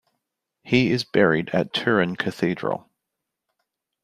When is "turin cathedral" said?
1.73-2.89